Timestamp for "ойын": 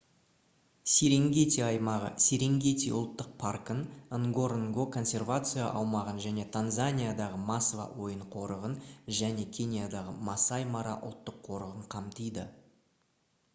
8.07-8.23